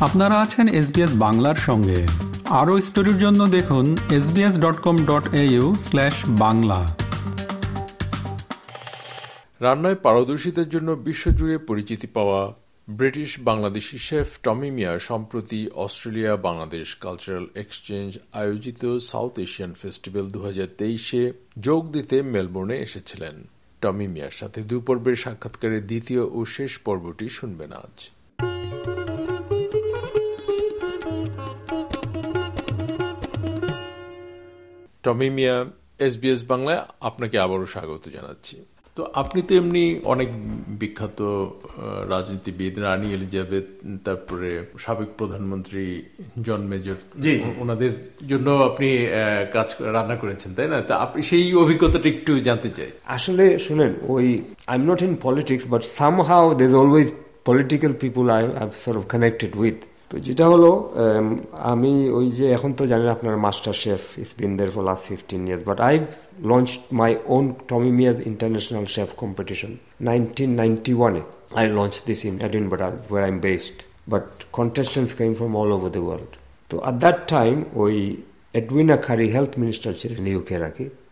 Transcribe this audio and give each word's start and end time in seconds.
আপনারা 0.00 0.40
আছেন 0.40 0.68
এসবিএস 0.68 1.10
বাংলার 1.14 1.54
সঙ্গে। 1.54 2.06
আরও 2.44 2.80
স্টোরির 2.80 3.18
জন্য 3.18 3.48
দেখুন 3.48 3.96
SBS 4.10 4.58
dot 4.58 4.80
com 4.80 4.96
dot 5.04 5.28
Bangla. 6.28 6.96
রান্নায় 9.60 9.94
পারদর্শিতার 9.94 10.68
জন্য 10.68 10.90
বিশ্বজুড়ে 10.90 11.58
পরিচিতি 11.58 12.06
পাওয়া 12.06 12.54
British 12.90 13.36
Bangladeshi 13.40 13.98
chef 13.98 14.26
Tommy 14.42 14.70
Miah 14.70 14.98
সম্প্রতি 14.98 15.68
অস্ট্রেলিয়া 15.74 16.36
বাংলাদেশ 16.36 16.96
কালচারাল 17.00 17.46
এক্সচেঞ্জ 17.54 18.18
আয়োজিত 18.32 18.98
সাউথ 18.98 19.38
এশিয়ান 19.38 19.72
ফেস্টিভ্যাল 19.72 20.30
দু 20.30 20.40
তেইশে 20.78 21.32
যোগ 21.58 21.92
দিতে 21.92 22.22
মেলবোর্নে 22.22 22.76
এসেছিলেন। 22.78 23.48
টমি 23.80 24.08
মিয়ার 24.08 24.30
সাথে 24.30 24.62
দুপর্বের 24.62 25.16
সাক্ষাৎকারের 25.16 25.86
দ্বিতীয় 25.86 26.20
ও 26.20 26.44
শেষ 26.44 26.78
পর্বটি 26.78 27.28
শুনবেন 27.28 27.72
আজ। 27.72 28.10
টমি 35.04 35.28
মিয়া 35.30 35.56
এসবিএস 36.06 36.40
বাংলায় 36.48 36.80
আপনাকে 37.00 37.36
আবারও 37.38 37.66
স্বাগত 37.66 38.04
জানাচ্ছি। 38.16 38.56
তো 38.96 39.02
আপনি 39.14 39.40
তো 39.42 39.52
এমনি 39.54 39.84
অনেক 40.04 40.28
বিখ্যাত 40.80 41.20
রাজনীতিবিদ 42.12 42.74
রানী 42.78 43.08
এলিজাবেথ 43.16 43.66
তারপরে 44.04 44.50
সাবেক 44.78 45.10
প্রধানমন্ত্রী 45.18 45.84
জন 46.46 46.60
মেজর 46.60 46.98
জি। 47.22 47.34
ওনাদের 47.58 47.92
জন্য 48.28 48.50
আপনি 48.68 48.88
কাজ 49.52 49.68
রান্না 49.96 50.16
করেছেন 50.16 50.50
তাই 50.54 50.68
না? 50.68 50.78
তা 50.88 50.94
আপনি 50.96 51.20
সেই 51.22 51.44
অভিজ্ঞতাটা 51.54 52.08
একটু 52.08 52.32
জানতে 52.40 52.68
চাই। 52.70 52.90
আসলে 53.16 53.44
শুনেন 53.58 53.92
ওই 54.14 54.26
I 54.66 54.74
am 54.78 54.84
not 54.90 55.00
in 55.02 55.12
politics 55.22 55.64
but 55.68 55.82
somehow 56.22 56.44
there 56.54 56.70
always 56.74 57.08
political 57.48 57.92
people 57.92 58.24
I 58.30 58.42
have 58.58 58.70
sort 58.84 58.94
of 58.96 59.04
connected 59.06 59.52
with 59.56 59.78
তো 60.11 60.15
যেটা 60.27 60.45
হলো 60.53 60.71
আমি 61.73 61.93
ওই 62.17 62.27
যে 62.37 62.45
এখন 62.57 62.71
তো 62.79 62.83
জানেন 62.91 63.09
আপনার 63.17 63.35
master 63.45 63.73
chef 63.83 64.01
is 64.23 64.29
been 64.39 64.51
there 64.59 64.69
for 64.75 64.83
last 64.89 65.03
fifteen 65.09 65.41
years 65.47 65.63
but 65.69 65.79
I 65.89 65.95
launch 66.51 66.69
my 66.99 67.11
own 67.35 67.43
Tommy 67.71 67.91
মিয়াজ 67.99 68.17
international 68.31 68.85
chef 68.95 69.09
competition 69.23 69.71
nineteen 70.09 70.51
ninety 70.61 70.93
ওয়ানে 70.99 71.23
I 71.53 71.67
launched 71.67 72.05
this 72.05 72.25
in 72.25 72.41
Edinburgh, 72.41 73.03
where 73.07 73.23
I'm 73.23 73.39
based. 73.39 73.85
But 74.07 74.51
contestants 74.51 75.13
came 75.13 75.35
from 75.35 75.55
all 75.55 75.73
over 75.73 75.89
the 75.89 76.01
world. 76.01 76.37
So 76.71 76.83
at 76.83 76.99
that 76.99 77.27
time, 77.27 77.73
we 77.73 78.23
Edwina 78.53 78.97
Curry, 78.97 79.29
health 79.29 79.57
minister 79.57 79.91
in 79.91 80.23
the 80.25 80.35
UK, 80.35 80.51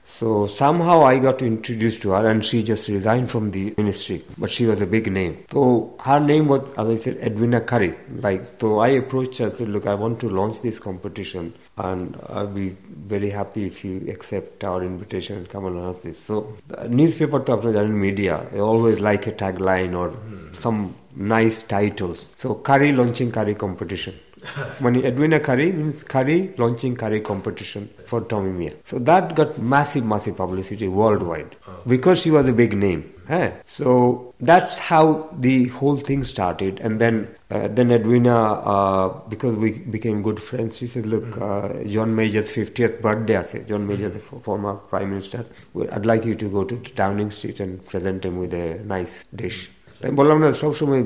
so 0.09 0.47
somehow 0.49 1.05
I 1.05 1.19
got 1.19 1.43
introduced 1.43 2.03
to 2.03 2.11
her 2.11 2.29
and 2.29 2.45
she 2.45 2.63
just 2.65 2.89
resigned 2.89 3.31
from 3.31 3.51
the 3.53 3.73
ministry. 3.77 4.25
But 4.37 4.51
she 4.51 4.67
was 4.67 4.81
a 4.81 4.87
big 4.87 5.13
name. 5.13 5.45
So 5.53 5.95
her 6.01 6.19
name 6.19 6.49
was, 6.49 6.69
as 6.77 6.89
I 6.89 6.97
said, 6.97 7.19
Edwina 7.19 7.61
Currie. 7.61 7.95
Like, 8.17 8.45
so 8.59 8.81
I 8.81 8.89
approached 8.89 9.39
her 9.39 9.47
and 9.47 9.55
said, 9.55 9.69
look, 9.69 9.87
I 9.87 9.95
want 9.95 10.19
to 10.21 10.29
launch 10.29 10.63
this 10.63 10.81
competition 10.81 11.55
and 11.77 12.19
I'll 12.27 12.49
be 12.49 12.71
very 12.89 13.31
happy 13.31 13.67
if 13.67 13.85
you 13.85 14.07
accept 14.09 14.65
our 14.65 14.83
invitation 14.83 15.37
and 15.37 15.49
come 15.49 15.67
and 15.67 15.81
launch 15.81 16.03
this. 16.03 16.19
So 16.19 16.57
the 16.67 16.89
newspaper 16.89 17.39
to 17.41 17.69
in 17.79 18.01
media, 18.01 18.45
they 18.51 18.61
always 18.61 18.99
like 19.01 19.27
a 19.27 19.33
tagline 19.33 19.97
or 19.97 20.11
hmm. 20.11 20.53
some 20.53 20.97
nice 21.15 21.63
titles. 21.63 22.29
So 22.35 22.55
curry 22.55 22.93
launching 22.93 23.31
curry 23.31 23.55
competition. 23.55 24.15
when 24.79 24.95
he 24.95 25.03
Curry 25.39 25.73
means 25.73 26.03
Curry 26.03 26.55
launching 26.57 26.97
Curry 26.97 27.21
competition 27.21 27.89
for 28.07 28.21
Tommy 28.23 28.51
Miah. 28.51 28.75
So 28.85 28.99
that 29.01 29.35
got 29.35 29.59
massive, 29.59 30.05
massive 30.05 30.37
publicity 30.37 30.89
worldwide 30.89 31.57
oh. 31.67 31.83
because 31.87 32.21
she 32.21 32.31
was 32.31 32.49
a 32.49 32.53
big 32.53 32.77
name. 32.77 33.13
Eh? 33.29 33.53
So 33.67 34.35
that's 34.41 34.79
how 34.79 35.29
the 35.37 35.69
whole 35.69 35.97
thing 35.97 36.25
started. 36.25 36.81
And 36.81 37.01
then 37.01 37.29
uh, 37.51 37.67
then 37.69 37.91
Edwina, 37.91 38.35
uh, 38.35 39.09
because 39.29 39.57
we 39.57 39.79
became 39.79 40.23
good 40.23 40.41
friends, 40.41 40.77
she 40.77 40.87
said, 40.87 41.07
look, 41.07 41.25
mm. 41.25 41.85
uh, 41.85 41.89
John 41.89 42.15
Major's 42.15 42.51
50th 42.51 43.01
birthday, 43.01 43.39
I 43.39 43.43
said, 43.43 43.69
John 43.69 43.85
mm. 43.85 43.89
Major, 43.89 44.11
the 44.11 44.19
former 44.19 44.75
prime 44.75 45.11
minister, 45.11 45.47
I'd 45.93 46.05
like 46.05 46.27
you 46.27 46.35
to 46.35 46.49
go 46.49 46.65
to 46.65 46.77
Downing 46.77 47.31
Street 47.31 47.61
and 47.61 47.85
present 47.87 48.25
him 48.25 48.37
with 48.37 48.53
a 48.55 48.83
nice 48.85 49.25
dish. 49.35 49.71
তাই 50.03 50.13
বললাম 50.19 50.39
না 50.45 50.49
সবসময় 50.63 51.03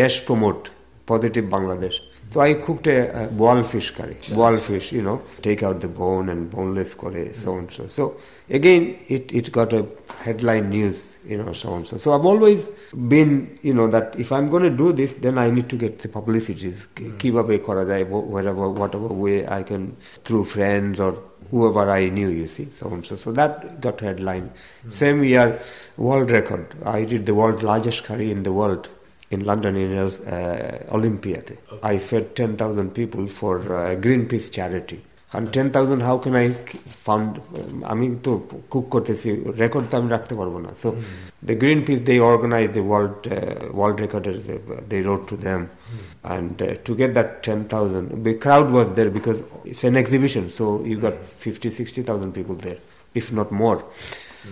দেশ 0.00 0.14
promote 0.26 0.62
positive 1.10 1.46
Bangladesh. 1.54 1.96
So 2.30 2.40
I 2.40 2.54
cooked 2.54 2.86
a, 2.86 3.30
a 3.30 3.64
fish 3.64 3.90
curry. 3.90 4.16
Boil 4.34 4.54
fish, 4.54 4.92
you 4.92 5.02
know, 5.02 5.22
take 5.40 5.62
out 5.62 5.80
the 5.80 5.88
bone 5.88 6.28
and 6.28 6.50
boneless 6.50 6.94
curry, 6.94 7.32
so 7.32 7.56
and 7.56 7.70
so. 7.72 7.86
So 7.86 8.20
again, 8.50 8.98
it, 9.08 9.32
it 9.32 9.50
got 9.50 9.72
a 9.72 9.86
headline 10.18 10.68
news, 10.68 11.16
you 11.24 11.38
know, 11.38 11.54
so 11.54 11.74
and 11.74 11.86
so. 11.86 11.96
So 11.96 12.12
I've 12.12 12.26
always 12.26 12.66
been, 12.92 13.58
you 13.62 13.72
know, 13.72 13.88
that 13.88 14.14
if 14.18 14.30
I'm 14.30 14.50
going 14.50 14.64
to 14.64 14.70
do 14.70 14.92
this, 14.92 15.14
then 15.14 15.38
I 15.38 15.48
need 15.48 15.70
to 15.70 15.76
get 15.76 16.00
the 16.00 16.08
publicities. 16.08 16.86
Keep 16.94 17.32
hmm. 17.32 17.38
up 17.38 17.48
a 17.48 17.58
korazai, 17.58 18.06
whatever, 18.06 18.68
whatever 18.68 19.08
way 19.08 19.48
I 19.48 19.62
can, 19.62 19.96
through 20.24 20.44
friends 20.44 21.00
or 21.00 21.22
whoever 21.50 21.90
I 21.90 22.10
knew, 22.10 22.28
you 22.28 22.46
see, 22.46 22.68
so 22.78 22.88
and 22.88 23.06
so. 23.06 23.16
So 23.16 23.32
that 23.32 23.80
got 23.80 24.00
headline. 24.00 24.52
Hmm. 24.82 24.90
Same 24.90 25.24
year, 25.24 25.58
world 25.96 26.30
record. 26.30 26.74
I 26.84 27.04
did 27.04 27.24
the 27.24 27.34
world's 27.34 27.62
largest 27.62 28.04
curry 28.04 28.30
in 28.30 28.42
the 28.42 28.52
world 28.52 28.90
in 29.30 29.44
London 29.44 29.76
in 29.76 29.96
uh, 29.96 30.86
Olympia. 30.90 31.42
I 31.82 31.98
fed 31.98 32.34
10,000 32.34 32.94
people 32.94 33.26
for 33.28 33.58
a 33.58 33.96
Greenpeace 33.96 34.50
charity. 34.50 35.04
And 35.32 35.52
10,000, 35.52 36.00
how 36.00 36.16
can 36.16 36.34
I 36.34 36.52
fund? 36.52 37.38
I 37.84 37.92
mean, 37.94 38.22
to 38.22 38.64
cook 38.70 38.88
courtesy, 38.88 39.32
record 39.34 39.90
time, 39.90 40.08
rakhte 40.08 40.78
So 40.78 40.92
hmm. 40.92 41.02
the 41.42 41.54
Greenpeace, 41.54 42.02
they 42.02 42.18
organized 42.18 42.72
the 42.72 42.82
world, 42.82 43.26
uh, 43.30 43.70
world 43.70 44.00
recorders, 44.00 44.48
uh, 44.48 44.80
they, 44.88 45.02
wrote 45.02 45.28
to 45.28 45.36
them. 45.36 45.66
Hmm. 45.66 46.32
And 46.32 46.62
uh, 46.62 46.74
to 46.76 46.96
get 46.96 47.12
that 47.12 47.42
10,000, 47.42 48.24
the 48.24 48.34
crowd 48.34 48.70
was 48.70 48.94
there 48.94 49.10
because 49.10 49.42
it's 49.66 49.84
an 49.84 49.98
exhibition. 49.98 50.50
So 50.50 50.82
you 50.82 50.96
hmm. 50.96 51.02
got 51.02 51.22
50, 51.22 51.72
60,000 51.72 52.32
people 52.32 52.54
there, 52.54 52.78
if 53.14 53.30
not 53.30 53.52
more 53.52 53.84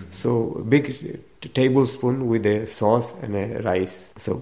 more 0.01 0.11
so 0.11 0.65
big 0.67 1.21
tablespoon 1.53 2.27
with 2.27 2.45
a 2.45 2.67
sauce 2.67 3.13
and 3.21 3.35
a 3.35 3.61
rice. 3.61 4.09
So 4.17 4.37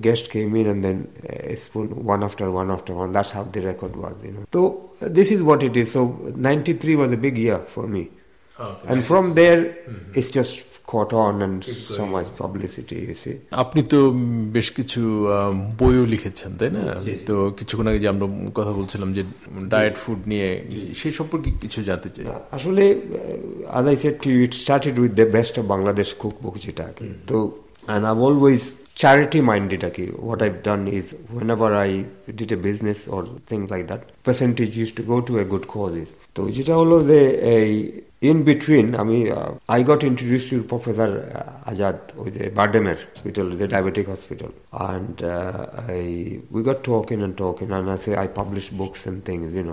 guest 0.00 0.30
came 0.30 0.54
in 0.56 0.66
and 0.66 0.84
then 0.84 1.12
a 1.28 1.56
spoon 1.56 2.04
one 2.04 2.22
after 2.22 2.50
one 2.50 2.70
after 2.70 2.94
one. 2.94 3.12
That's 3.12 3.30
how 3.30 3.44
the 3.44 3.60
record 3.60 3.96
was, 3.96 4.16
you 4.22 4.32
know. 4.32 4.46
So 4.52 4.90
this 5.00 5.30
is 5.30 5.42
what 5.42 5.62
it 5.62 5.76
is. 5.76 5.92
So 5.92 6.32
93 6.36 6.96
was 6.96 7.12
a 7.12 7.16
big 7.16 7.38
year 7.38 7.58
for 7.58 7.86
me. 7.86 8.10
Okay. 8.58 8.88
And 8.88 9.06
from 9.06 9.34
there, 9.34 9.64
mm-hmm. 9.64 10.12
it's 10.14 10.30
just 10.30 10.60
caught 10.90 11.12
on 11.24 11.34
and 11.46 11.58
so 11.96 12.02
much 12.14 12.28
publicity, 12.42 12.98
you 13.08 13.16
see. 13.22 13.36
আপনি 13.62 13.80
তো 13.92 13.98
বেশ 14.56 14.68
কিছু 14.78 15.00
বইও 15.80 16.04
লিখেছেন 16.14 16.50
তাই 16.60 16.70
না 16.76 16.82
তো 17.28 17.34
কিছুক্ষণ 17.58 17.86
আগে 17.90 18.00
যে 18.04 18.08
আমরা 18.14 18.26
কথা 18.58 18.72
বলছিলাম 18.78 19.08
যে 19.16 19.22
ডায়েট 19.72 19.96
ফুড 20.02 20.20
নিয়ে 20.30 20.48
সেই 21.00 21.12
সম্পর্কে 21.20 21.50
কিছু 21.62 21.78
জানতে 21.88 22.08
চাই 22.16 22.24
আসলে 22.56 22.84
as 23.78 23.84
I 23.92 23.96
said 24.02 24.16
to 24.22 24.28
you, 24.34 24.40
it 24.48 24.54
started 24.64 24.94
with 25.02 25.12
the 25.20 25.28
best 25.36 25.52
of 25.60 25.64
Bangladesh 25.72 26.12
cookbook 26.22 26.54
যেটা 26.64 26.86
তো 27.30 27.38
and 27.92 28.02
I've 28.08 28.22
always 28.28 28.62
charity 29.02 29.40
minded 29.50 29.82
aki 29.88 30.06
what 30.28 30.38
I've 30.44 30.62
done 30.70 30.82
is 30.98 31.06
whenever 31.36 31.68
I 31.88 31.90
did 32.38 32.50
a 32.58 32.60
business 32.68 32.98
or 33.14 33.20
things 33.50 33.66
like 33.74 33.86
that 33.92 34.02
percentage 34.28 34.72
used 34.84 34.96
to 35.00 35.04
go 35.12 35.18
to 35.28 35.32
a 35.42 35.44
good 35.52 35.64
causes 35.76 36.08
তো 36.35 36.41
যেটা 36.55 36.73
হলো 36.81 36.95
যে 37.09 37.19
এই 37.55 37.71
in 38.31 38.43
between 38.43 38.95
I 39.01 39.03
mean 39.03 39.31
uh, 39.31 39.51
I 39.69 39.83
got 39.83 40.03
introduced 40.03 40.49
to 40.49 40.63
Professor 40.63 41.09
uh, 41.39 41.69
Ajad 41.71 41.97
with 42.23 42.33
the 42.39 42.49
Bardemer 42.49 42.97
Hospital 43.11 43.45
the 43.49 43.67
diabetic 43.67 44.07
hospital 44.07 44.49
and 44.71 45.21
uh, 45.23 45.67
I 45.95 46.39
we 46.53 46.63
got 46.63 46.83
talking 46.83 47.21
and 47.21 47.37
talking 47.37 47.71
and 47.71 47.89
I 47.95 47.97
say 47.97 48.15
I 48.15 48.27
publish 48.27 48.69
books 48.69 49.05
and 49.09 49.23
things 49.29 49.53
you 49.53 49.63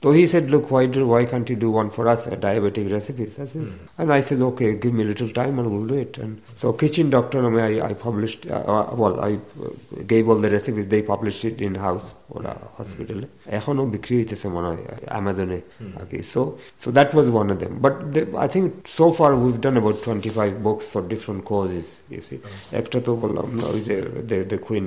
know 0.00 0.06
for 0.06 0.06
good 0.06 0.06
causes 0.06 0.06
So 0.06 0.12
he 0.12 0.26
said, 0.26 0.50
look, 0.50 0.70
why, 0.70 0.86
do, 0.86 1.06
why 1.06 1.24
can't 1.24 1.48
you 1.48 1.56
do 1.56 1.70
one 1.70 1.90
for 1.90 2.06
us, 2.06 2.26
a 2.26 2.36
diabetic 2.36 2.92
recipes? 2.92 3.38
I 3.38 3.46
said, 3.46 3.72
And 3.96 4.12
I 4.12 4.20
said, 4.20 4.40
okay, 4.40 4.76
give 4.76 4.92
me 4.92 5.02
a 5.02 5.06
little 5.06 5.30
time 5.30 5.58
and 5.58 5.70
we'll 5.70 5.86
do 5.86 5.94
it. 5.94 6.18
And 6.18 6.42
so 6.56 6.74
Kitchen 6.74 7.10
Doctor, 7.10 7.46
I, 7.46 7.50
mean, 7.50 7.80
I, 7.80 7.88
I 7.88 7.94
published, 7.94 8.46
uh, 8.46 8.54
uh, 8.54 8.94
well, 8.94 9.20
I 9.20 9.34
uh, 9.34 10.02
gave 10.06 10.28
all 10.28 10.36
the 10.36 10.50
recipes, 10.50 10.86
they 10.88 11.02
published 11.02 11.44
it 11.44 11.60
in-house 11.60 12.14
ওরা 12.34 12.52
হসপিটালে 12.78 13.26
এখনও 13.46 13.84
বিক্রি 13.94 14.14
হইতেছে 14.18 14.48
মনে 14.56 14.66
হয় 14.70 14.82
অ্যামাজনে 15.14 15.58
আর 16.00 16.06
কি 16.10 16.18
so 16.34 16.40
so 16.82 16.88
that 16.96 17.10
was 17.14 17.26
one 17.34 17.46
of 17.52 17.58
them 17.62 17.72
but 17.84 17.94
I 18.42 18.48
think 18.54 18.66
so 18.98 19.04
far 19.18 19.30
we've 19.44 19.54
done 19.64 19.74
about 19.78 19.98
twenty 20.06 20.30
five 20.38 20.50
books 20.66 20.84
for 20.92 21.02
different 21.12 21.42
causes 21.52 21.88
ইউসি 22.14 22.36
একটা 22.80 22.98
তো 23.06 23.10
বললাম 23.24 23.46
ওই 23.74 23.80
যে 23.88 23.96
the 24.52 24.58
queen 24.66 24.84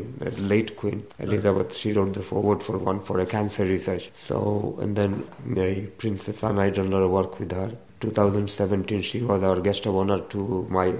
late 0.52 0.72
queen 0.80 1.00
Elizabeth 1.26 1.70
she 1.80 1.90
wrote 1.96 2.14
the 2.18 2.24
forward 2.30 2.60
for 2.68 2.76
one 2.92 3.00
for 3.08 3.16
a 3.26 3.28
cancer 3.36 3.66
research 3.76 4.06
so 4.28 4.38
and 4.84 4.94
then 5.04 5.12
uh, 5.58 5.90
Princess 5.98 6.44
Anna 6.44 6.62
I 6.62 6.70
done 6.70 6.88
a 6.88 6.90
lot 6.90 7.04
of 7.04 7.12
work 7.12 7.40
with 7.40 7.52
her 7.52 7.72
2017 8.02 9.02
she 9.02 9.22
was 9.22 9.44
our 9.44 9.60
guest 9.60 9.86
of 9.86 9.96
honor 9.96 10.20
to 10.34 10.66
my 10.70 10.88
uh, 10.90 10.94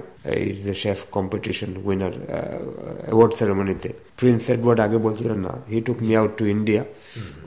the 0.66 0.74
chef 0.74 1.10
competition 1.10 1.82
winner 1.82 2.12
uh, 2.36 3.10
award 3.12 3.32
ceremony 3.40 3.74
তে 3.82 3.90
Prince 4.20 4.42
Edward 4.54 4.80
আগে 4.86 4.98
বলছিলেন 5.06 5.38
না 5.46 5.52
হি 5.72 5.78
took 5.86 5.98
me 6.06 6.12
out 6.20 6.32
to 6.40 6.44
India 6.54 6.82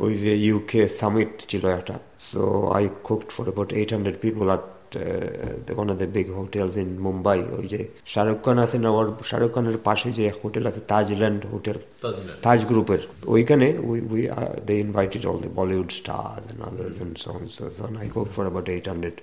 ওই 0.04 0.12
যে 0.24 0.33
UK 0.48 0.81
summit 1.00 1.31
ছিল 1.50 1.63
একটা 1.80 1.95
so 2.30 2.42
I 2.77 2.83
cooked 3.07 3.30
for 3.36 3.45
about 3.50 3.69
eight 3.80 3.89
hundred 3.95 4.18
people 4.25 4.45
R 4.56 4.62
one 5.76 5.87
of 5.90 5.96
the 5.99 6.08
big 6.17 6.26
hotels 6.40 6.75
in 6.76 6.90
Mumbai 6.99 7.38
ওই 7.58 7.67
যে 7.69 7.81
শাহরুখ 8.06 8.38
খান 8.44 8.56
আছেন 8.58 8.82
ওর 8.90 9.06
শাহরুখ 9.23 9.50
খানের 9.55 9.79
পাশে 9.79 10.08
যে 10.12 10.25
হোটেল 10.43 10.64
আছে 10.67 10.81
তাজল্যান্ড 10.93 11.40
হোটেল 11.52 11.76
তাজ 12.43 12.61
গ্রুপের 12.64 13.00
ওইখানে 13.26 13.67
we 13.88 13.99
we 14.12 14.23
they 14.67 14.75
invited 14.87 15.23
all 15.26 15.38
the 15.44 15.52
Bollywood 15.61 15.88
star 15.90 16.35
and 16.37 16.61
others 16.69 16.96
and 16.96 17.14
so 17.19 17.31
on 17.31 17.44
so 17.49 17.62
on 17.87 17.94
I 17.96 18.06
go 18.08 18.20
for 18.35 18.44
about 18.44 18.67
eight 18.69 18.87
hundred 18.88 19.17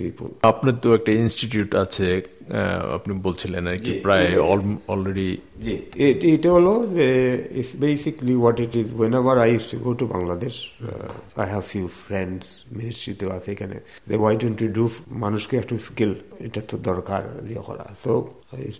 people 0.00 0.28
আপনার 0.50 0.74
তো 0.82 0.88
একটা 0.98 1.12
ইনস্টিটিউট 1.22 1.70
আছে 1.84 2.08
আপনি 2.96 3.12
বলছিলেন 3.26 3.62
আর 3.72 3.78
কি 3.84 3.92
প্রায় 4.06 4.28
অলরেডি 4.92 5.30
জি। 5.64 5.74
এটা 6.34 6.48
হলো 6.56 6.72
যে 6.96 7.08
it's 7.60 7.72
basically 7.84 8.34
what 8.42 8.56
it 8.64 8.72
is 8.82 8.88
whenever 9.20 9.36
I 9.44 9.48
use 9.54 9.64
to 9.72 9.76
go 9.86 9.90
to 10.00 10.04
Bangladesh 10.14 10.54
I 11.42 11.46
have 11.54 11.64
few 11.72 11.86
friends 12.06 12.46
মিনিস্ট্রিতেও 12.78 13.30
আছে 13.36 13.48
এখানে। 13.56 13.76
They 14.08 14.14
why 14.22 14.34
don't 14.40 14.56
to 14.62 14.66
do 14.78 14.84
মানুষকে 15.24 15.54
একটু 15.62 15.74
স্কিল 15.88 16.12
এটা 16.46 16.60
তো 16.70 16.74
দরকার 16.90 17.22
ইয়ে 17.50 17.62
করা। 17.68 17.86
সো 18.04 18.12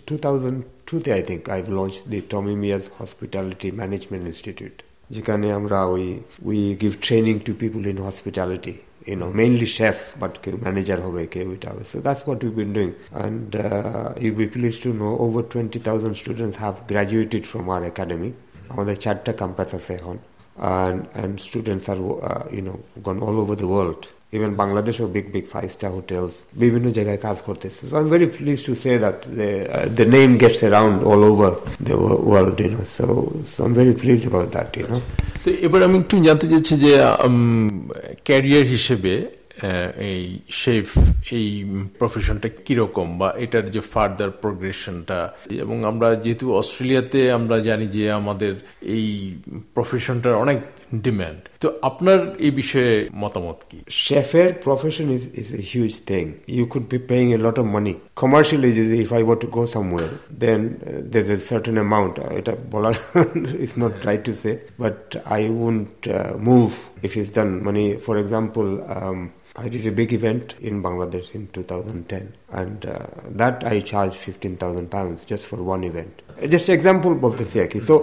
টু 0.07 0.13
থাউজেন্ড 0.25 0.57
টুতে 0.87 1.09
I 1.17 1.21
think 1.29 1.41
I 1.55 1.59
launch 1.79 1.93
the 2.11 2.19
Tommy 2.33 2.55
Miah's 2.63 2.83
hospitality 2.97 3.67
management 3.79 4.23
institute 4.31 4.75
যেখানে 5.15 5.47
আমরা 5.59 5.79
ওই 5.95 6.05
we 6.49 6.59
give 6.81 6.93
training 7.05 7.35
to 7.47 7.51
people 7.61 7.81
in 7.91 7.97
hospitality 8.07 8.73
you 9.04 9.16
know, 9.16 9.30
mainly 9.32 9.66
chefs, 9.66 10.14
but 10.18 10.44
manager 10.62 10.96
hobe, 10.96 11.26
ke 11.30 11.44
hobe. 11.46 11.84
So 11.86 12.00
that's 12.00 12.26
what 12.26 12.42
we've 12.42 12.56
been 12.56 12.72
doing. 12.72 12.94
And 13.12 13.54
uh, 13.54 14.14
you'll 14.20 14.34
be 14.36 14.48
pleased 14.48 14.82
to 14.82 14.92
know 14.92 15.16
over 15.18 15.42
20,000 15.42 16.14
students 16.16 16.56
have 16.56 16.86
graduated 16.86 17.46
from 17.46 17.68
our 17.68 17.84
academy. 17.84 18.32
আমাদের 18.74 18.96
চারটা 19.04 19.32
campus 19.40 19.70
আছে 19.78 19.92
এখন 19.98 20.16
and 20.78 20.98
and 21.20 21.32
students 21.48 21.84
are 21.92 22.00
uh, 22.30 22.44
you 22.56 22.62
know 22.66 22.76
gone 23.06 23.20
all 23.26 23.36
over 23.42 23.54
the 23.62 23.68
world 23.74 24.00
even 24.36 24.50
Bangladesh 24.56 24.98
or 25.02 25.08
big 25.16 25.26
big 25.36 25.46
five 25.54 25.70
star 25.76 25.90
hotels 25.98 26.32
বিভিন্ন 26.62 26.86
জায়গায় 26.98 27.20
কাজ 27.26 27.36
করতেছে 27.48 27.82
so 27.88 27.92
I'm 28.00 28.10
very 28.16 28.28
pleased 28.38 28.64
to 28.70 28.74
say 28.84 28.94
that 29.04 29.16
the 29.38 29.50
uh, 29.76 29.86
the 30.00 30.06
name 30.16 30.32
gets 30.44 30.60
around 30.68 30.96
all 31.10 31.22
over 31.30 31.50
the 31.88 31.96
world 32.32 32.56
you 32.64 32.70
know 32.74 32.84
so 32.98 33.04
so 33.52 33.58
I'm 33.64 33.74
very 33.82 33.94
pleased 34.02 34.24
about 34.30 34.48
that 34.56 34.70
you 34.80 34.86
know 34.90 35.02
তো 35.43 35.49
এবার 35.61 35.81
আমি 35.83 35.97
একটু 35.99 36.15
জানতে 36.23 36.45
চাচ্ছি 36.47 36.73
যে 36.77 36.91
ক্যারিয়ার 38.25 38.65
হিসেবে 38.65 39.13
এই 40.09 40.39
শেফ, 40.49 40.87
এই 41.31 41.47
প্রফেশনটা 41.99 42.47
কীরকম 42.65 43.07
বা 43.17 43.29
এটার 43.37 43.65
যে 43.71 43.79
ফার্দার 43.93 44.31
প্রোগ্রেশনটা 44.41 45.19
এবং 45.55 45.77
আমরা 45.85 46.07
যেহেতু 46.15 46.45
অস্ট্রেলিয়াতে 46.55 47.19
আমরা 47.31 47.57
জানি 47.59 47.85
যে 47.87 48.03
আমাদের 48.11 48.53
এই 48.87 49.07
প্রফেশনটার 49.73 50.35
অনেক 50.35 50.57
ডিম্যান্ড 51.06 51.40
তো 51.62 51.68
আপনার 51.90 52.18
এই 52.46 52.52
বিষয়ে 52.60 52.94
মতামত 53.22 53.58
কি 53.70 53.78
শেফের 54.04 54.48
profession 54.66 55.06
is 55.16 55.22
is 55.40 55.48
a 55.60 55.62
huge 55.72 55.92
thing 56.10 56.24
you 56.56 56.64
could 56.72 56.86
be 56.92 56.98
paying 57.10 57.24
a 57.36 57.38
lot 57.46 57.56
of 57.62 57.66
money 57.76 57.92
commercially 58.22 58.70
যদি 58.80 58.96
if 59.04 59.10
I 59.18 59.22
were 59.26 59.38
to 59.42 59.48
go 59.56 59.62
somewhere 59.74 60.10
then 60.42 60.60
there 61.12 61.24
is 61.34 61.42
certain 61.50 61.76
amount 61.80 62.14
এটা 62.38 62.52
বলার 62.74 62.94
is 63.64 63.72
not 63.82 63.94
right 64.08 64.22
to 64.28 64.32
say 64.42 64.50
but 64.82 64.98
I 65.36 65.42
won't 65.68 65.96
move 66.50 66.66
if 67.06 67.12
is 67.22 67.28
done 67.36 67.48
মানে 67.66 67.82
for 68.04 68.14
example 68.24 68.66
I 69.58 69.70
did 69.70 69.86
a 69.86 69.90
big 69.90 70.12
event 70.12 70.54
in 70.60 70.82
Bangladesh 70.82 71.34
in 71.34 71.48
2010, 71.48 72.34
and 72.50 72.84
uh, 72.84 73.06
that 73.30 73.64
I 73.64 73.80
charged 73.80 74.16
15,000 74.16 74.90
pounds 74.90 75.24
just 75.24 75.46
for 75.46 75.56
one 75.56 75.82
event. 75.82 76.19
Just 76.52 76.68
example 76.76 77.12
বলতেছি 77.26 77.56
আর 77.62 77.68
কি 77.72 77.78
so 77.88 77.94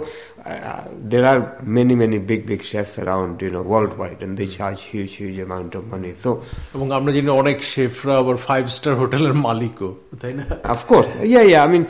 uh, 0.50 0.80
there 1.12 1.24
are 1.30 1.40
many 1.78 1.94
many 2.02 2.18
big 2.30 2.40
big 2.50 2.62
chefs 2.70 2.94
around 3.04 3.32
you 3.44 3.50
know 3.54 3.64
worldwide 3.72 4.20
and 4.24 4.32
they 4.38 4.48
charge 4.56 4.80
huge 4.92 5.12
huge 5.20 5.38
amount 5.46 5.70
of 5.78 5.82
money 5.94 6.12
so 6.24 6.30
এবং 6.74 6.86
আমরা 6.98 7.10
জানি 7.16 7.30
অনেক 7.42 7.58
শেফরা 7.74 8.14
আবার 8.22 8.36
five 8.48 8.64
star 8.76 8.94
হোটেলের 9.02 9.34
মালিকও 9.46 9.90
তাই 10.22 10.32
না 10.38 10.44
of 10.74 10.80
course 10.90 11.10
yeah 11.34 11.44
yeah 11.52 11.60
I 11.66 11.68
mean 11.72 11.84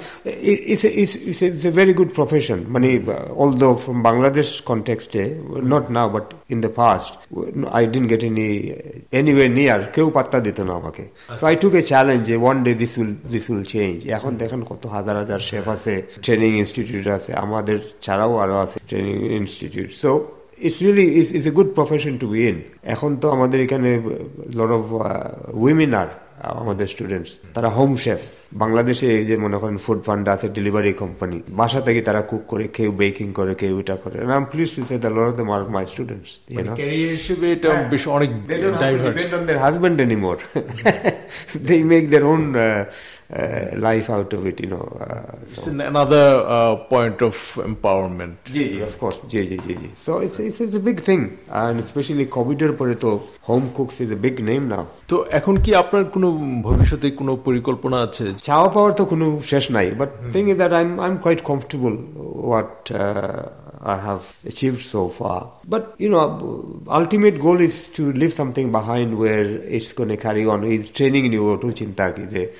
it, 0.50 0.58
it's, 0.73 0.85
a, 0.88 0.91
it's, 1.02 1.14
it's, 1.31 1.43
a, 1.46 1.49
it's 1.56 1.67
a 1.73 1.75
very 1.81 1.94
good 2.00 2.11
profession 2.19 2.58
মানে 2.75 2.88
uh, 3.14 3.43
although 3.43 3.75
from 3.85 3.96
Bangladesh 4.08 4.50
context 4.70 5.11
eh, 5.23 5.29
not 5.75 5.85
now 5.99 6.06
but 6.17 6.26
in 6.55 6.58
the 6.67 6.73
past 6.82 7.12
I 7.81 7.82
didn't 7.93 8.11
get 8.14 8.23
any 8.32 8.50
anywhere 9.20 9.50
near 9.61 9.79
কেউ 9.94 10.06
পাত্তা 10.17 10.38
দিত 10.46 10.58
না 10.69 10.73
আমাকে 10.81 11.05
so 11.41 11.44
I 11.52 11.55
took 11.62 11.75
a 11.82 11.85
challenge 11.93 12.26
one 12.50 12.61
day 12.67 12.75
this 12.82 12.93
will 12.99 13.14
this 13.35 13.44
will 13.50 13.64
change 13.76 14.00
এখন 14.17 14.32
দেখেন 14.43 14.61
কত 14.70 14.82
হাজার 14.96 15.17
হাজার 15.23 15.41
শেফ 15.50 15.67
আছে 15.76 15.94
ট্রেনিং 16.38 16.50
ইনস্টিটিউট 16.62 17.06
আছে 17.17 17.31
আমাদের 17.44 17.76
ছাড়াও 18.02 18.32
আরো 18.38 18.56
আছে 18.64 18.79
training 18.88 19.17
institute 19.41 19.91
so 20.02 20.11
it's 20.58 20.79
really 20.82 21.06
it's 21.35 21.46
a 21.46 21.52
good 21.58 21.70
profession 21.79 22.12
to 22.19 22.26
be 22.32 22.41
in 22.49 22.56
এখন 22.94 23.11
তো 23.23 23.26
আমাদের 23.37 23.58
এখানে 23.67 23.91
লট 24.58 24.70
অফ 24.79 24.85
উইমেন 25.64 25.93
আর 26.02 26.11
আমাদের 26.55 26.87
স্টুডেন্টস 26.87 27.31
তারা 27.55 27.69
হোম 27.79 27.93
শেফ 27.96 28.20
বাংলাদেশে 28.62 29.06
এই 29.19 29.25
যে 29.26 29.35
মনে 29.37 29.56
করেন 29.62 29.76
ফুড 29.85 30.00
ফান্ড 30.06 30.25
আছে 30.35 30.46
ডেলিভারি 30.49 30.93
কোম্পানি 31.02 31.38
বাসা 31.61 31.81
থেকে 31.81 32.00
তারা 32.08 32.20
কুক 32.31 32.43
করে 32.46 32.64
কেউ 32.76 32.91
বেকিং 33.02 33.29
করে 33.38 33.52
কেউ 33.55 33.75
এটা 33.82 33.96
করে 34.02 34.17
I 34.23 34.37
am 34.41 34.46
pleased 34.52 34.69
to 34.76 34.81
say 34.88 34.94
the 35.05 35.11
lot 35.17 35.26
of 35.31 35.35
them 35.41 35.49
are 35.56 35.62
my 35.76 35.85
students 35.93 36.31
you 36.50 36.58
know 36.61 36.73
career 36.81 37.12
হিসেবে 37.19 37.46
এটা 37.56 37.70
বেশ 37.93 38.05
অনেক 38.17 38.31
diverse 38.82 39.17
depend 39.17 39.32
on 39.37 39.43
their 39.49 39.58
husband 39.64 39.96
anymore 40.06 40.37
they 41.67 41.75
make 41.93 42.05
their 42.12 42.25
own 42.32 42.43
uh, 43.38 43.78
life 43.88 44.10
out 44.10 44.34
of 44.34 44.42
it, 44.50 44.58
you 44.64 44.70
know. 44.74 44.86
Uh, 45.06 45.36
so. 45.48 45.54
It's 45.54 45.68
another 45.68 46.26
uh, 46.56 46.76
point 46.94 47.20
of 47.30 47.36
empowerment. 47.72 48.36
জি 48.56 48.64
জি 48.72 48.80
of 48.90 48.94
course, 49.02 49.20
জি 49.31 49.40
জি 49.50 49.58
জি 49.68 49.74
জি. 49.81 49.90
So 50.06 50.12
it's, 50.26 50.38
it's 50.48 50.60
it's 50.66 50.78
a 50.81 50.84
big 50.90 51.00
thing, 51.10 51.24
and 51.62 51.76
especially 51.86 52.26
COVID 52.38 52.60
এর 52.66 52.74
পরে 52.80 52.94
home 53.50 53.68
cooks 53.78 53.96
is 54.04 54.10
a 54.18 54.20
big 54.26 54.36
name 54.50 54.66
now. 54.76 54.84
তো 55.12 55.16
এখন 55.40 55.56
কি 55.64 55.72
আপনার 55.84 56.04
কোনো 56.16 56.28
ভবিষ্যতে 56.68 57.08
কোনো 57.20 57.31
পরিকল্পনা 57.48 57.98
আছে? 58.08 58.26
চাওয়া 58.48 58.70
পাওয়ার 58.76 58.92
তো 59.00 59.04
কোনো 59.12 59.28
শেষ 59.52 59.64
নাই, 59.76 59.88
but 60.02 60.10
thing 60.34 60.46
is 60.52 60.58
that 60.62 60.72
I'm 60.80 60.92
I'm 61.06 61.18
quite 61.26 61.42
comfortable 61.50 61.95
what. 62.52 62.71
Uh, 63.02 63.69
I 63.81 63.98
have 63.98 64.36
achieved 64.45 64.81
so 64.83 65.09
far. 65.09 65.52
But 65.66 65.95
you 65.98 66.09
know, 66.09 66.81
ultimate 66.88 67.40
goal 67.40 67.62
is 67.62 67.88
to 67.90 68.12
leave 68.12 68.33
something 68.33 68.71
behind 68.71 69.18
where 69.18 69.44
it's 69.44 69.94
going 69.94 70.09
to 70.09 70.18
carry 70.18 70.45
on. 70.45 70.64
It's 70.64 70.90
training 70.90 71.26
in 71.26 71.31
Yoto 71.31 71.71
Chintak. 71.71 72.18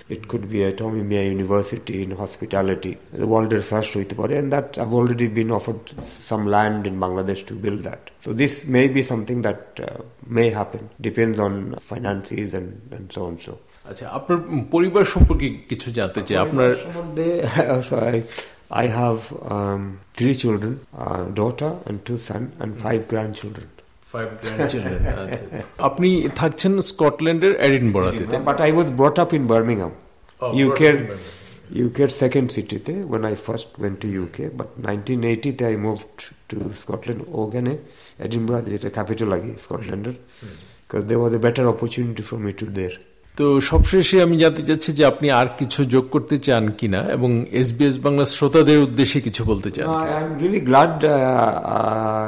It 0.10 0.28
could 0.28 0.50
be 0.50 0.64
a 0.64 0.72
Tommy 0.72 1.04
Miah 1.04 1.30
University 1.30 2.04
in 2.04 2.12
hospitality, 2.12 2.98
the 3.12 3.28
world 3.28 3.54
first 3.64 3.96
with 3.96 4.18
and 4.20 4.52
that 4.54 4.78
I've 4.78 4.94
already 4.94 5.28
been 5.28 5.52
offered 5.52 5.80
some 6.04 6.48
land 6.48 6.88
in 6.88 7.00
Bangladesh 7.00 7.46
to 7.48 7.54
build 7.56 7.84
that. 7.84 8.10
So 8.20 8.34
this 8.34 8.66
may 8.66 8.88
be 8.88 9.04
something 9.04 9.42
that 9.42 9.80
uh, 9.82 10.04
may 10.26 10.50
happen. 10.50 10.90
Depends 11.00 11.40
on 11.40 11.76
finances 11.76 12.54
and, 12.54 12.82
and 12.92 13.12
so 13.12 13.26
on 13.26 13.40
so. 13.40 13.60
আচ্ছা 13.90 14.06
আপনার 14.18 14.40
পরিবার 14.76 15.04
সম্পর্কে 15.16 15.48
কিছু 15.70 15.88
জানতে 15.98 16.20
চাই 16.28 16.38
আপনার 16.46 16.70
I 18.71 18.87
have 19.01 19.21
um, 19.57 19.83
three 20.19 20.35
children, 20.35 20.73
a 20.99 21.25
daughter 21.41 21.71
and 21.87 21.97
two 22.07 22.19
sons, 22.19 22.49
and 22.61 22.71
five 22.87 23.03
grandchildren. 23.13 23.69
আপনি 25.89 26.11
থাকছেন 26.41 26.73
স্কটল্যান্ডের 26.91 27.53
এডিনবরাতে 27.67 28.23
But 28.51 28.59
I 28.69 28.71
was 28.79 28.89
brought 28.99 29.19
up 29.23 29.31
in 29.39 29.43
Birmingham, 29.53 29.93
Oh, 30.45 30.51
UK, 30.67 30.81
brought 30.81 30.83
up 30.85 30.91
in 30.91 31.07
Birmingham. 31.07 31.43
UK 31.87 31.99
second 32.23 32.47
city 32.57 32.79
te, 32.87 32.95
when 33.13 33.23
I 33.33 33.35
first 33.47 33.69
went 33.83 33.97
to 34.03 34.09
UK. 34.25 34.39
But 34.61 34.69
1980 34.79 35.53
te 35.59 35.65
I 35.73 35.77
moved 35.87 36.17
to 36.51 36.57
Scotland, 36.83 37.21
ওখানে 37.41 37.73
Edinburgh 38.27 38.65
যেটা 38.73 38.91
capital 38.99 39.29
আগে 39.37 39.51
স্কটল্যান্ডের 39.65 40.17
because 40.83 41.05
there 41.11 41.21
was 41.25 41.33
a 41.41 41.43
better 41.47 41.65
opportunity 41.75 42.23
for 42.31 42.39
me 42.45 42.51
to 42.61 42.67
there. 42.79 42.97
তো 43.40 43.48
সবশেষে 43.62 44.18
আমি 44.26 44.36
জানতে 44.38 44.62
চাচ্ছি 44.70 44.90
যে 44.94 45.04
আপনি 45.06 45.28
আর 45.32 45.48
কিছু 45.60 45.80
যোগ 45.86 46.06
করতে 46.10 46.36
চান 46.38 46.64
কিনা 46.80 47.02
এবং 47.16 47.30
এস 47.36 47.48
এসবিএস 47.60 47.96
বাংলা 48.06 48.26
শ্রোতাদের 48.36 48.80
উদ্দেশ্যে 48.88 49.20
কিছু 49.22 49.42
বলতে 49.52 49.70
চান 49.70 49.86
I 49.88 50.22
am 50.24 50.32
really 50.42 50.62
glad 50.70 50.96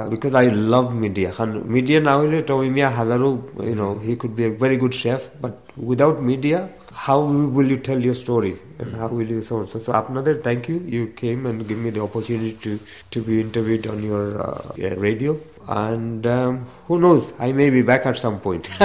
because 0.10 0.32
I 0.36 0.48
love 0.74 0.86
media 1.04 1.30
কারণ 1.38 1.54
মিডিয়া 1.76 2.00
না 2.08 2.14
হলে 2.20 2.38
টমি 2.50 2.70
মিয়া 2.70 2.90
হাজারো 3.00 3.28
you know 3.70 3.88
he 4.06 4.14
could 4.16 4.34
be 4.38 4.44
a 4.44 4.50
very 4.64 4.78
good 4.78 4.94
chef 5.04 5.20
but 5.42 5.54
without 5.90 6.18
media 6.32 6.60
how 7.06 7.20
will 7.56 7.70
you 7.74 7.80
tell 7.88 8.00
your 8.08 8.18
story 8.24 8.54
and 8.82 8.92
how 9.00 9.10
you 9.22 9.42
so 9.50 9.56
so 9.62 9.66
so, 9.72 9.78
so 9.86 9.90
you 10.28 10.36
thank 10.48 10.62
you. 10.70 10.78
You 10.96 11.04
came 11.22 11.42
and 11.50 11.58
give 11.70 11.80
me 11.86 11.90
the 11.98 12.02
opportunity 12.08 12.54
to 12.64 12.72
to 13.14 13.18
be 13.28 13.36
interviewed 13.46 13.84
on 13.92 13.98
uh, 14.38 15.51
And 15.87 16.23
um, 16.39 16.53
who 16.87 16.95
knows, 17.05 17.25
I 17.47 17.49
may 17.61 17.69
be 17.77 17.83
back 17.91 18.03
at 18.11 18.17
some 18.25 18.37
point. 18.47 18.65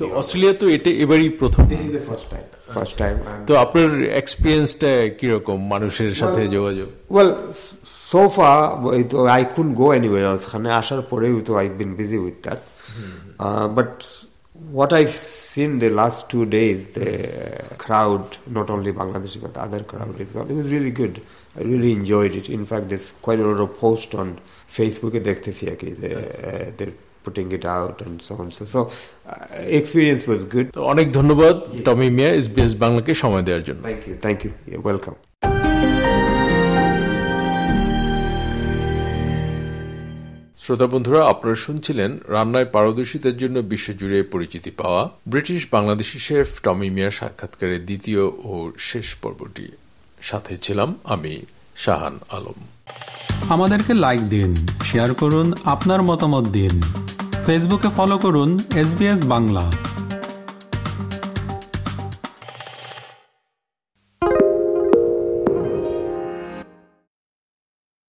তো 0.00 0.04
Australia 0.20 0.52
তো 0.60 0.66
এটা 0.76 0.90
এবারই 1.04 1.28
প্রথম 1.40 1.62
this 1.72 1.82
is 1.86 1.92
the 1.98 2.04
first 2.10 2.26
time. 2.32 2.46
First 2.78 2.94
time. 3.02 3.18
I'm 3.30 3.40
তো 3.48 3.52
আপনার 3.64 3.88
এক্সপিরিয়েন্সটা 4.22 4.90
কিরকম 5.18 5.58
মানুষের 5.74 6.12
সাথে 6.20 6.40
যোগাযোগ 6.56 6.88
Well, 7.16 7.30
s- 7.60 7.72
so 8.12 8.20
far, 8.36 8.56
it, 9.00 9.08
I 9.40 9.42
couldn't 9.54 9.76
go 9.84 9.88
anywhere 10.00 10.26
else. 10.30 10.44
খানে 10.50 10.70
আসার 10.80 11.00
পরেও 11.12 11.36
তো 11.48 11.52
I've 11.62 11.76
been 11.82 11.94
busy 12.02 12.18
with 12.26 12.38
that. 12.46 12.60
Uh, 13.44 13.66
but 13.78 13.92
what 14.78 14.90
I've 14.98 15.16
seen 15.52 15.70
the 15.84 15.90
last 16.00 16.20
two 16.32 16.44
days, 16.58 16.78
the 16.98 17.10
crowd, 17.84 18.24
not 18.58 18.66
only 18.74 18.90
Bangladeshi 19.00 19.38
but 19.46 19.54
other 19.66 19.82
crowd, 19.90 20.12
as 20.24 20.30
well, 20.34 20.46
it 20.52 20.56
was 20.60 20.68
really 20.76 20.94
good. 21.02 21.14
I 21.57 21.63
really 21.63 21.91
enjoyed 21.91 22.33
it. 22.35 22.49
In 22.49 22.65
fact, 22.65 22.89
there's 22.89 23.11
quite 23.19 23.39
a 23.39 23.43
lot 23.43 23.59
of 23.59 23.69
posts 23.79 24.13
on 24.15 24.27
Facebook. 24.77 25.13
দেখতেছি 25.29 25.63
আর 25.71 25.77
কি, 25.81 25.89
uh, 25.89 26.65
they're 26.77 26.97
putting 27.25 27.49
it 27.57 27.65
out 27.77 27.95
and 28.05 28.15
so 28.21 28.33
on. 28.35 28.47
So, 28.51 28.63
so 28.65 28.79
uh, 28.83 29.79
experience 29.79 30.23
was 30.31 30.41
good. 30.53 30.65
তো 30.77 30.81
অনেক 30.93 31.07
ধন্যবাদ 31.17 31.55
টমি 31.87 32.07
মিয়া 32.17 32.31
SBS 32.39 32.73
বাংলাকে 32.83 33.11
সময় 33.23 33.43
দেওয়ার 33.47 33.63
জন্য 33.67 33.81
Thank 33.89 34.03
you. 34.07 34.15
Thank 34.25 34.39
you. 34.45 34.51
You're 34.69 34.87
welcome. 34.91 35.17
শ্রোতা 40.63 40.87
বন্ধুরা 40.93 41.21
আপনারা 41.25 41.57
শুনছিলেন 41.65 42.11
রান্নায় 42.35 42.69
পারদর্শিতার 42.75 43.35
জন্য 43.37 43.57
বিশ্বজুড়ে 43.73 44.19
পরিচিতি 44.33 44.71
পাওয়া 44.79 45.01
ব্রিটিশ 45.33 45.61
বাংলাদেশি 45.75 46.19
শেফ 46.27 46.47
টমি 46.65 46.89
মিয়ার 46.95 47.13
সাক্ষাৎকারের 47.19 47.81
দ্বিতীয় 47.89 48.23
ও 48.51 48.53
শেষ 48.89 49.07
পর্বটি 49.15 49.65
সাথে 50.21 50.57
ছিলাম 50.57 50.95
আমি 51.03 51.41
শাহান 51.75 52.19
আলম। 52.29 52.59
আমাদেরকে 53.49 53.93
লাইক 53.93 54.21
দিন 54.21 54.55
শেয়ার 54.83 55.13
করুন, 55.13 55.53
আপনার 55.65 56.01
মতামত 56.01 56.47
দিন। 56.47 56.81
ফেসবুকে 57.45 57.87
ফলো 57.97 58.17
করুন 58.17 58.59
এস 58.75 58.95
বাংলা 59.25 59.71